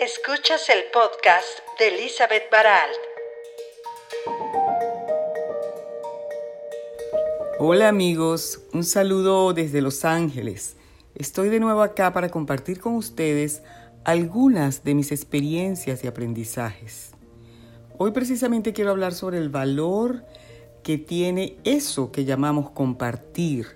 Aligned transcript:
Escuchas 0.00 0.70
el 0.70 0.84
podcast 0.94 1.58
de 1.78 1.88
Elizabeth 1.88 2.44
Baralt. 2.50 2.96
Hola 7.58 7.88
amigos, 7.88 8.62
un 8.72 8.84
saludo 8.84 9.52
desde 9.52 9.82
Los 9.82 10.06
Ángeles. 10.06 10.76
Estoy 11.14 11.50
de 11.50 11.60
nuevo 11.60 11.82
acá 11.82 12.14
para 12.14 12.30
compartir 12.30 12.80
con 12.80 12.94
ustedes 12.94 13.62
algunas 14.04 14.84
de 14.84 14.94
mis 14.94 15.12
experiencias 15.12 16.02
y 16.02 16.06
aprendizajes. 16.06 17.10
Hoy 17.98 18.12
precisamente 18.12 18.72
quiero 18.72 18.92
hablar 18.92 19.12
sobre 19.12 19.36
el 19.36 19.50
valor 19.50 20.24
que 20.82 20.96
tiene 20.96 21.58
eso 21.64 22.10
que 22.10 22.24
llamamos 22.24 22.70
compartir 22.70 23.66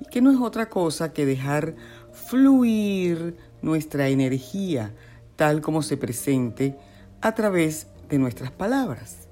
y 0.00 0.06
que 0.06 0.20
no 0.20 0.32
es 0.32 0.40
otra 0.40 0.68
cosa 0.68 1.12
que 1.12 1.24
dejar 1.24 1.76
fluir 2.10 3.36
nuestra 3.62 4.08
energía 4.08 4.92
tal 5.36 5.60
como 5.60 5.82
se 5.82 5.96
presente 5.96 6.74
a 7.20 7.34
través 7.34 7.86
de 8.08 8.18
nuestras 8.18 8.50
palabras 8.50 9.28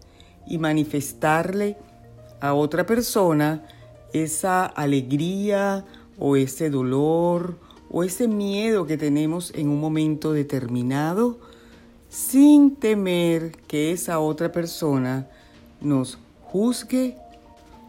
y 0.47 0.59
manifestarle 0.59 1.77
a 2.41 2.55
otra 2.55 2.87
persona 2.87 3.63
esa 4.13 4.67
alegría 4.67 5.85
o 6.19 6.37
ese 6.37 6.71
dolor 6.71 7.59
o 7.91 8.05
ese 8.05 8.29
miedo 8.29 8.87
que 8.87 8.97
tenemos 8.97 9.53
en 9.55 9.69
un 9.69 9.81
momento 9.81 10.33
determinado 10.33 11.39
sin 12.09 12.77
temer 12.77 13.53
que 13.67 13.93
esa 13.93 14.21
otra 14.21 14.53
persona 14.53 15.27
nos 15.81 16.19
juzgue 16.43 17.17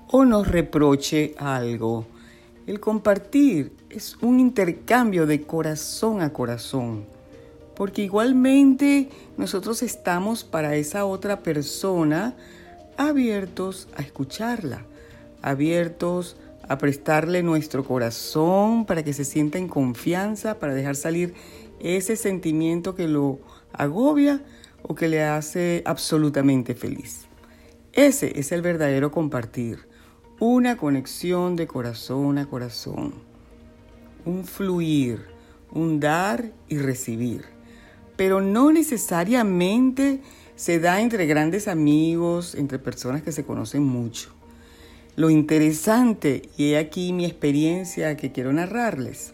o 0.10 0.26
nos 0.26 0.48
reproche 0.48 1.36
algo. 1.38 2.06
El 2.66 2.80
compartir 2.80 3.74
es 3.90 4.18
un 4.22 4.40
intercambio 4.40 5.28
de 5.28 5.42
corazón 5.44 6.22
a 6.22 6.34
corazón 6.34 7.15
porque 7.76 8.04
igualmente 8.04 9.10
nosotros 9.38 9.84
estamos 9.84 10.44
para 10.44 10.76
esa 10.76 11.06
otra 11.06 11.44
persona 11.44 12.36
abiertos 12.98 13.88
a 13.96 14.02
escucharla, 14.02 14.86
abiertos 15.42 16.38
a 16.68 16.78
prestarle 16.78 17.44
nuestro 17.44 17.84
corazón 17.84 18.86
para 18.86 19.04
que 19.04 19.14
se 19.14 19.26
sienta 19.26 19.58
en 19.58 19.68
confianza, 19.68 20.58
para 20.58 20.74
dejar 20.74 20.96
salir 20.96 21.34
ese 21.80 22.16
sentimiento 22.16 22.96
que 22.96 23.08
lo 23.08 23.40
agobia 23.74 24.42
o 24.82 24.96
que 24.96 25.08
le 25.08 25.24
hace 25.24 25.84
absolutamente 25.86 26.74
feliz. 26.74 27.26
Ese 27.94 28.40
es 28.40 28.52
el 28.52 28.62
verdadero 28.62 29.12
compartir, 29.12 29.88
una 30.40 30.78
conexión 30.78 31.56
de 31.56 31.68
corazón 31.68 32.38
a 32.38 32.46
corazón, 32.50 33.14
un 34.26 34.46
fluir, 34.46 35.26
un 35.72 36.00
dar 36.00 36.52
y 36.68 36.78
recibir 36.78 37.55
pero 38.16 38.42
no 38.42 38.72
necesariamente 38.72 40.22
se 40.56 40.80
da 40.80 41.02
entre 41.02 41.26
grandes 41.26 41.68
amigos, 41.68 42.56
entre 42.56 42.80
personas 42.80 43.22
que 43.22 43.32
se 43.32 43.44
conocen 43.44 43.84
mucho. 43.84 44.30
Lo 45.16 45.30
interesante, 45.30 46.50
y 46.58 46.72
he 46.72 46.78
aquí 46.78 47.14
mi 47.14 47.26
experiencia 47.26 48.18
que 48.18 48.32
quiero 48.32 48.52
narrarles, 48.54 49.34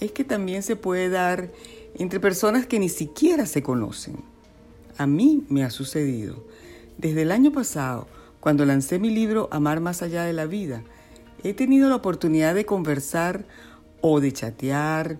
es 0.00 0.12
que 0.12 0.24
también 0.24 0.62
se 0.62 0.76
puede 0.76 1.08
dar 1.08 1.50
entre 1.94 2.20
personas 2.20 2.66
que 2.66 2.78
ni 2.78 2.88
siquiera 2.88 3.46
se 3.46 3.62
conocen. 3.62 4.16
A 4.96 5.06
mí 5.06 5.44
me 5.48 5.64
ha 5.64 5.70
sucedido. 5.70 6.44
Desde 6.98 7.22
el 7.22 7.32
año 7.32 7.52
pasado, 7.52 8.06
cuando 8.40 8.64
lancé 8.64 8.98
mi 8.98 9.10
libro 9.10 9.48
Amar 9.50 9.80
más 9.80 10.02
allá 10.02 10.24
de 10.24 10.32
la 10.32 10.46
vida, 10.46 10.82
he 11.42 11.54
tenido 11.54 11.88
la 11.88 11.96
oportunidad 11.96 12.54
de 12.54 12.66
conversar 12.66 13.46
o 14.00 14.20
de 14.20 14.32
chatear 14.32 15.18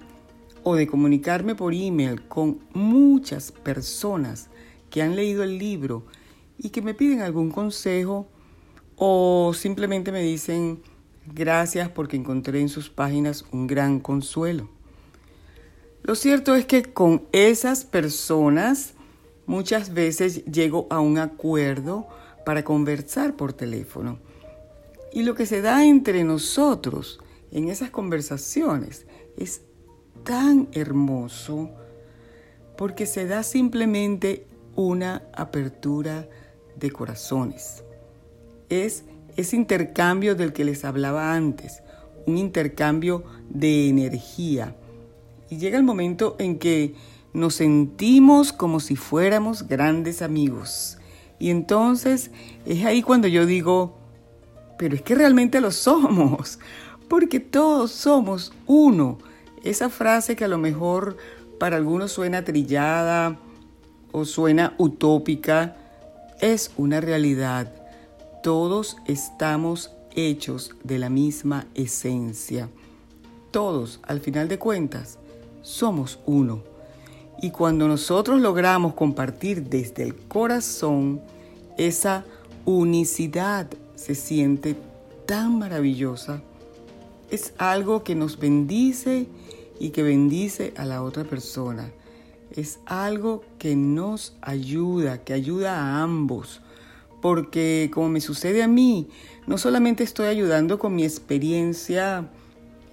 o 0.69 0.77
de 0.77 0.87
comunicarme 0.87 1.55
por 1.55 1.73
email 1.73 2.21
con 2.29 2.61
muchas 2.75 3.53
personas 3.53 4.51
que 4.91 5.01
han 5.01 5.17
leído 5.17 5.43
el 5.43 5.57
libro 5.57 6.05
y 6.59 6.69
que 6.69 6.83
me 6.83 6.93
piden 6.93 7.23
algún 7.23 7.51
consejo 7.51 8.29
o 8.97 9.53
simplemente 9.55 10.13
me 10.13 10.21
dicen 10.21 10.83
gracias 11.25 11.89
porque 11.89 12.17
encontré 12.17 12.61
en 12.61 12.69
sus 12.69 12.91
páginas 12.91 13.47
un 13.51 13.67
gran 13.67 13.99
consuelo. 13.99 14.69
Lo 16.03 16.15
cierto 16.15 16.55
es 16.55 16.67
que 16.67 16.83
con 16.83 17.23
esas 17.33 17.87
personas 17.87 18.93
muchas 19.47 19.95
veces 19.95 20.45
llego 20.45 20.87
a 20.91 21.01
un 21.01 21.17
acuerdo 21.17 22.09
para 22.45 22.63
conversar 22.63 23.37
por 23.37 23.55
teléfono. 23.55 24.19
Y 25.15 25.23
lo 25.23 25.35
que 25.35 25.47
se 25.47 25.63
da 25.63 25.87
entre 25.87 26.25
nosotros 26.25 27.21
en 27.53 27.71
esas 27.71 27.89
conversaciones 27.89 29.07
es 29.39 29.63
tan 30.29 30.69
hermoso 30.73 31.71
porque 32.77 33.07
se 33.07 33.27
da 33.27 33.43
simplemente 33.43 34.47
una 34.77 35.23
apertura 35.35 36.29
de 36.77 36.91
corazones. 36.91 37.83
Es 38.69 39.05
ese 39.39 39.57
intercambio 39.57 40.35
del 40.35 40.53
que 40.53 40.67
les 40.67 40.85
hablaba 40.85 41.33
antes, 41.33 41.83
un 42.27 42.37
intercambio 42.37 43.25
de 43.49 43.89
energía. 43.89 44.77
Y 45.49 45.57
llega 45.57 45.79
el 45.79 45.83
momento 45.83 46.37
en 46.39 46.59
que 46.59 46.95
nos 47.33 47.55
sentimos 47.55 48.53
como 48.53 48.81
si 48.81 48.97
fuéramos 48.97 49.67
grandes 49.67 50.21
amigos. 50.21 50.99
Y 51.39 51.49
entonces 51.49 52.31
es 52.67 52.85
ahí 52.85 53.01
cuando 53.01 53.29
yo 53.29 53.47
digo, 53.47 53.97
pero 54.77 54.95
es 54.95 55.01
que 55.01 55.15
realmente 55.15 55.63
lo 55.63 55.71
somos, 55.71 56.59
porque 57.09 57.41
todos 57.41 57.93
somos 57.93 58.53
uno. 58.67 59.27
Esa 59.65 59.89
frase 59.89 60.37
que 60.37 60.45
a 60.45 60.49
lo 60.49 60.59
mejor 60.59 61.17
para 61.59 61.77
algunos 61.77 62.13
suena 62.13 62.45
trillada 62.45 63.39
o 64.13 64.25
suena 64.25 64.75
utópica, 64.79 65.77
es 66.41 66.71
una 66.77 67.01
realidad. 67.01 67.73
Todos 68.43 68.97
estamos 69.07 69.91
hechos 70.15 70.71
de 70.85 70.99
la 70.99 71.11
misma 71.11 71.67
esencia. 71.75 72.69
Todos, 73.51 74.01
al 74.05 74.21
final 74.21 74.49
de 74.49 74.59
cuentas, 74.59 75.19
somos 75.63 76.21
uno. 76.27 76.63
Y 77.43 77.51
cuando 77.51 77.89
nosotros 77.89 78.41
logramos 78.41 78.95
compartir 78.95 79.65
desde 79.65 80.05
el 80.05 80.15
corazón, 80.15 81.21
esa 81.77 82.25
unicidad 82.65 83.69
se 83.95 84.15
siente 84.15 84.77
tan 85.27 85.59
maravillosa. 85.59 86.43
Es 87.31 87.53
algo 87.59 88.03
que 88.05 88.15
nos 88.15 88.39
bendice 88.39 89.27
y 89.79 89.91
que 89.91 90.03
bendice 90.03 90.73
a 90.77 90.85
la 90.85 91.03
otra 91.03 91.25
persona. 91.25 91.91
Es 92.51 92.81
algo 92.87 93.45
que 93.59 93.77
nos 93.77 94.37
ayuda, 94.41 95.25
que 95.25 95.35
ayuda 95.35 95.77
a 95.79 96.03
ambos. 96.03 96.61
Porque 97.21 97.91
como 97.93 98.09
me 98.09 98.21
sucede 98.21 98.63
a 98.63 98.69
mí, 98.69 99.09
no 99.47 99.59
solamente 99.59 100.05
estoy 100.05 100.29
ayudando 100.29 100.79
con 100.79 100.95
mi 100.95 101.05
experiencia 101.05 102.29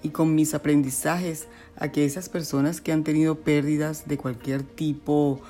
y 0.02 0.10
con 0.10 0.34
mis 0.34 0.54
aprendizajes 0.54 1.48
a 1.76 1.92
que 1.92 2.04
esas 2.04 2.28
personas 2.28 2.80
que 2.80 2.92
han 2.92 3.04
tenido 3.04 3.36
pérdidas 3.36 4.08
de 4.08 4.18
cualquier 4.18 4.62
tipo 4.62 5.40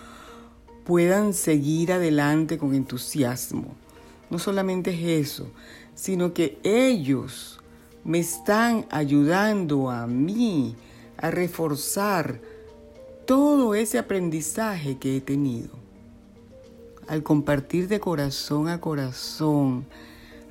puedan 0.84 1.34
seguir 1.34 1.92
adelante 1.92 2.58
con 2.58 2.74
entusiasmo. 2.74 3.74
No 4.30 4.38
solamente 4.38 4.90
es 4.90 5.28
eso, 5.28 5.50
sino 5.94 6.32
que 6.32 6.58
ellos 6.62 7.60
me 8.04 8.18
están 8.20 8.86
ayudando 8.90 9.90
a 9.90 10.06
mí 10.06 10.76
a 11.18 11.30
reforzar 11.30 12.40
todo 13.26 13.74
ese 13.74 13.98
aprendizaje 13.98 14.98
que 14.98 15.16
he 15.16 15.20
tenido. 15.20 15.70
Al 17.08 17.22
compartir 17.22 17.88
de 17.88 18.00
corazón 18.00 18.68
a 18.68 18.80
corazón, 18.80 19.86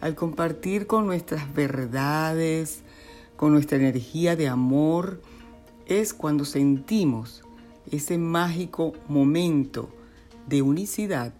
al 0.01 0.15
compartir 0.15 0.87
con 0.87 1.05
nuestras 1.05 1.53
verdades, 1.53 2.81
con 3.35 3.53
nuestra 3.53 3.77
energía 3.77 4.35
de 4.35 4.47
amor, 4.47 5.21
es 5.85 6.13
cuando 6.13 6.45
sentimos 6.45 7.43
ese 7.91 8.17
mágico 8.17 8.93
momento 9.07 9.89
de 10.47 10.61
unicidad, 10.61 11.33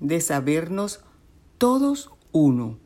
de 0.00 0.20
sabernos 0.20 1.00
todos 1.58 2.10
uno. 2.32 2.78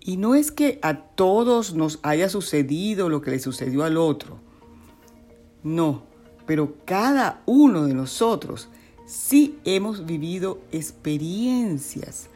Y 0.00 0.16
no 0.16 0.34
es 0.34 0.50
que 0.50 0.78
a 0.82 0.98
todos 0.98 1.74
nos 1.74 2.00
haya 2.02 2.28
sucedido 2.28 3.08
lo 3.08 3.22
que 3.22 3.30
le 3.30 3.38
sucedió 3.38 3.84
al 3.84 3.96
otro, 3.96 4.38
no, 5.62 6.02
pero 6.46 6.74
cada 6.84 7.42
uno 7.46 7.84
de 7.86 7.94
nosotros 7.94 8.68
sí 9.06 9.58
hemos 9.64 10.06
vivido 10.06 10.60
experiencias 10.72 12.28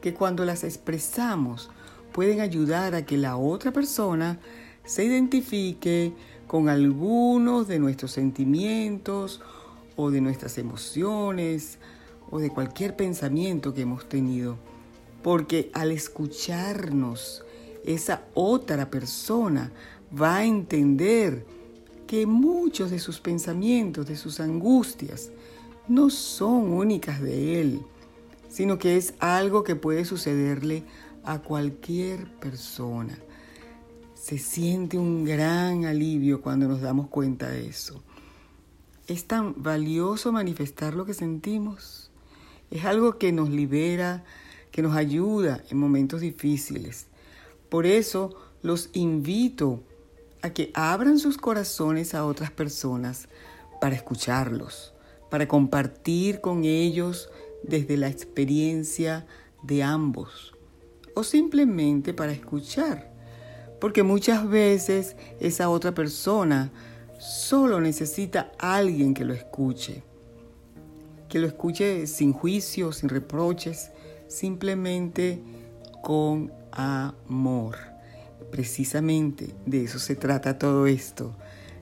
que 0.00 0.14
cuando 0.14 0.44
las 0.44 0.64
expresamos 0.64 1.70
pueden 2.12 2.40
ayudar 2.40 2.94
a 2.94 3.04
que 3.04 3.16
la 3.16 3.36
otra 3.36 3.72
persona 3.72 4.38
se 4.84 5.04
identifique 5.04 6.12
con 6.46 6.68
algunos 6.68 7.66
de 7.66 7.78
nuestros 7.78 8.12
sentimientos 8.12 9.40
o 9.96 10.10
de 10.10 10.20
nuestras 10.20 10.58
emociones 10.58 11.78
o 12.30 12.38
de 12.38 12.50
cualquier 12.50 12.96
pensamiento 12.96 13.74
que 13.74 13.82
hemos 13.82 14.08
tenido. 14.08 14.56
Porque 15.22 15.70
al 15.74 15.90
escucharnos, 15.90 17.44
esa 17.84 18.22
otra 18.34 18.90
persona 18.90 19.72
va 20.20 20.36
a 20.36 20.44
entender 20.44 21.44
que 22.06 22.26
muchos 22.26 22.90
de 22.90 22.98
sus 22.98 23.20
pensamientos, 23.20 24.06
de 24.06 24.16
sus 24.16 24.40
angustias, 24.40 25.30
no 25.88 26.10
son 26.10 26.72
únicas 26.72 27.20
de 27.20 27.60
Él, 27.60 27.82
sino 28.48 28.78
que 28.78 28.96
es 28.96 29.14
algo 29.18 29.64
que 29.64 29.76
puede 29.76 30.04
sucederle 30.04 30.84
a 31.24 31.40
cualquier 31.40 32.30
persona. 32.38 33.18
Se 34.14 34.38
siente 34.38 34.98
un 34.98 35.24
gran 35.24 35.84
alivio 35.84 36.40
cuando 36.40 36.66
nos 36.66 36.80
damos 36.80 37.08
cuenta 37.08 37.48
de 37.48 37.66
eso. 37.66 38.02
Es 39.06 39.26
tan 39.26 39.62
valioso 39.62 40.32
manifestar 40.32 40.94
lo 40.94 41.04
que 41.04 41.14
sentimos. 41.14 42.10
Es 42.70 42.84
algo 42.84 43.18
que 43.18 43.30
nos 43.30 43.50
libera, 43.50 44.24
que 44.72 44.82
nos 44.82 44.96
ayuda 44.96 45.62
en 45.70 45.78
momentos 45.78 46.20
difíciles. 46.20 47.06
Por 47.68 47.86
eso 47.86 48.34
los 48.62 48.90
invito 48.94 49.82
a 50.42 50.50
que 50.50 50.70
abran 50.74 51.18
sus 51.18 51.38
corazones 51.38 52.14
a 52.14 52.24
otras 52.24 52.50
personas 52.50 53.28
para 53.80 53.94
escucharlos, 53.94 54.94
para 55.30 55.48
compartir 55.48 56.40
con 56.40 56.64
ellos 56.64 57.30
desde 57.62 57.96
la 57.96 58.08
experiencia 58.08 59.26
de 59.62 59.82
ambos 59.82 60.54
o 61.14 61.24
simplemente 61.24 62.12
para 62.12 62.32
escuchar, 62.32 63.10
porque 63.80 64.02
muchas 64.02 64.48
veces 64.48 65.16
esa 65.40 65.70
otra 65.70 65.94
persona 65.94 66.70
solo 67.18 67.80
necesita 67.80 68.52
alguien 68.58 69.14
que 69.14 69.24
lo 69.24 69.32
escuche, 69.32 70.02
que 71.28 71.38
lo 71.38 71.46
escuche 71.46 72.06
sin 72.06 72.32
juicio, 72.32 72.92
sin 72.92 73.08
reproches, 73.08 73.90
simplemente 74.28 75.42
con 76.02 76.52
amor. 76.70 77.95
Precisamente 78.50 79.54
de 79.66 79.84
eso 79.84 79.98
se 79.98 80.16
trata 80.16 80.58
todo 80.58 80.86
esto. 80.86 81.34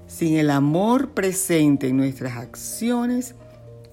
Sin 0.06 0.37
el 0.37 0.50
amor 0.50 1.11
presente 1.11 1.88
en 1.88 1.96
nuestras 1.96 2.37
acciones, 2.37 3.34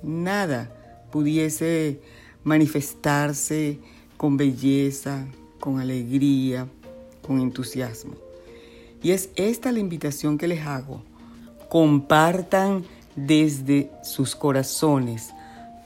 nada 0.03 0.71
pudiese 1.11 1.99
manifestarse 2.43 3.79
con 4.17 4.37
belleza, 4.37 5.25
con 5.59 5.79
alegría, 5.79 6.67
con 7.21 7.39
entusiasmo. 7.39 8.13
Y 9.01 9.11
es 9.11 9.29
esta 9.35 9.71
la 9.71 9.79
invitación 9.79 10.37
que 10.37 10.47
les 10.47 10.65
hago. 10.65 11.03
Compartan 11.69 12.83
desde 13.15 13.91
sus 14.03 14.35
corazones. 14.35 15.31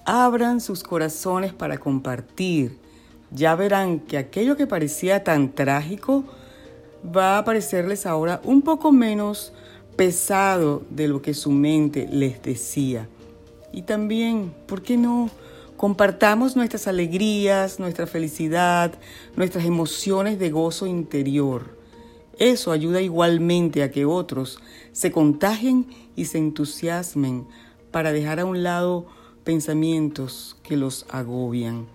Abran 0.06 0.60
sus 0.62 0.84
corazones 0.84 1.54
para 1.54 1.78
compartir. 1.78 2.78
Ya 3.32 3.56
verán 3.56 4.00
que 4.00 4.18
aquello 4.18 4.56
que 4.56 4.68
parecía 4.68 5.24
tan 5.24 5.54
trágico 5.54 6.26
va 7.06 7.38
a 7.38 7.46
parecerles 7.46 8.06
ahora 8.06 8.42
un 8.44 8.62
poco 8.62 8.92
menos 8.92 9.54
pesado 9.96 10.84
de 10.90 11.08
lo 11.08 11.22
que 11.22 11.34
su 11.34 11.52
mente 11.52 12.08
les 12.12 12.42
decía. 12.42 13.08
Y 13.72 13.84
también, 13.84 14.54
¿por 14.68 14.82
qué 14.82 14.98
no? 14.98 15.30
Compartamos 15.78 16.56
nuestras 16.56 16.88
alegrías, 16.88 17.80
nuestra 17.80 18.08
felicidad, 18.08 18.94
nuestras 19.36 19.66
emociones 19.66 20.40
de 20.40 20.50
gozo 20.50 20.88
interior. 20.88 21.78
Eso 22.38 22.72
ayuda 22.72 23.02
igualmente 23.02 23.84
a 23.84 23.92
que 23.92 24.06
otros 24.06 24.60
se 24.92 25.12
contagien 25.12 25.88
y 26.16 26.26
se 26.26 26.38
entusiasmen 26.38 27.48
para 27.92 28.12
dejar 28.12 28.40
a 28.40 28.46
un 28.46 28.64
lado 28.64 29.06
pensamientos 29.44 30.58
que 30.64 30.78
los 30.78 31.06
agobian. 31.10 31.88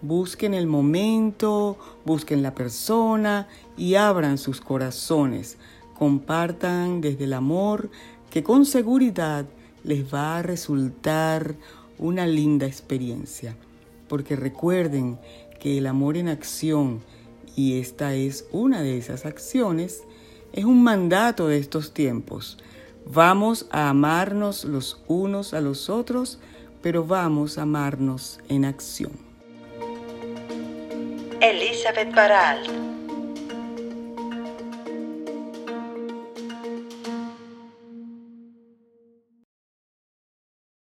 Busquen 0.00 0.54
el 0.54 0.68
momento, 0.68 1.76
busquen 2.04 2.42
la 2.42 2.54
persona 2.54 3.48
y 3.76 3.96
abran 3.96 4.38
sus 4.38 4.60
corazones. 4.60 5.58
Compartan 5.98 7.00
desde 7.00 7.24
el 7.24 7.32
amor 7.32 7.90
que 8.30 8.44
con 8.44 8.64
seguridad 8.64 9.46
les 9.82 10.12
va 10.12 10.38
a 10.38 10.42
resultar 10.42 11.56
una 11.98 12.26
linda 12.26 12.66
experiencia. 12.66 13.56
Porque 14.08 14.36
recuerden 14.36 15.18
que 15.58 15.78
el 15.78 15.86
amor 15.86 16.16
en 16.16 16.28
acción, 16.28 17.00
y 17.56 17.80
esta 17.80 18.14
es 18.14 18.46
una 18.52 18.82
de 18.82 18.98
esas 18.98 19.26
acciones, 19.26 20.04
es 20.52 20.64
un 20.64 20.82
mandato 20.82 21.48
de 21.48 21.58
estos 21.58 21.92
tiempos. 21.92 22.58
Vamos 23.04 23.66
a 23.70 23.88
amarnos 23.88 24.64
los 24.64 25.02
unos 25.08 25.54
a 25.54 25.60
los 25.60 25.90
otros, 25.90 26.38
pero 26.82 27.04
vamos 27.04 27.58
a 27.58 27.62
amarnos 27.62 28.38
en 28.48 28.64
acción. 28.64 29.27
Elizabeth 31.40 32.10
Baralt 32.14 32.97